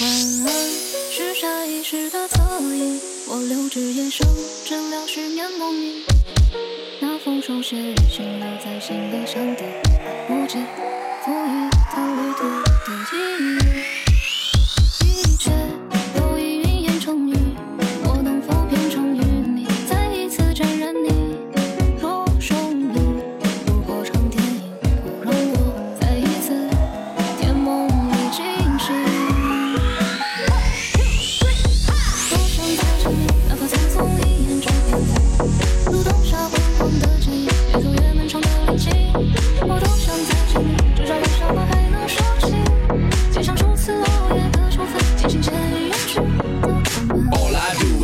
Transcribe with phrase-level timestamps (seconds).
[0.00, 0.48] 晚安
[1.10, 4.26] 是下意识的恻隐我留至夜深
[4.64, 6.02] 治疗失眠梦呓
[7.02, 7.76] 那封手写
[8.08, 9.62] 信留在行李箱底
[10.26, 10.64] 某几个
[11.22, 11.30] 足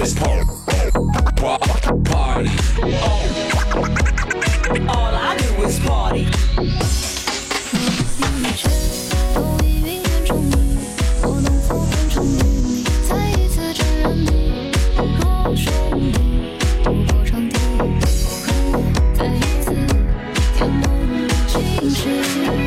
[0.06, 0.46] this party.
[1.42, 2.50] All I do is party.
[4.88, 6.26] All I do is party.
[21.58, 22.65] 心事。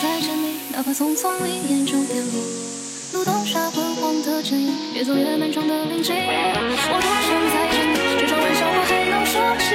[0.00, 2.30] 再见你，哪怕匆匆一眼就别离。
[3.12, 6.14] 路灯下昏黄的剪影，越走越漫长的林径。
[6.14, 9.74] 我多想再见你，至少玩笑话还能说起。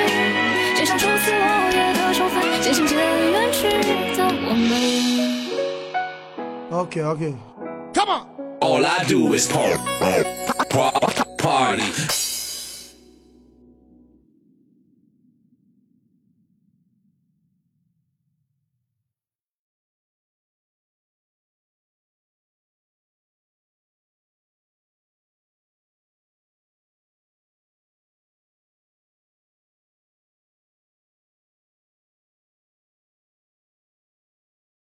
[0.75, 3.67] 街上初次落叶的秋分，渐行渐远去
[4.15, 4.71] 的我们。
[6.71, 8.21] OK OK，Come on.
[8.61, 9.77] All I do is party,
[11.37, 11.83] party.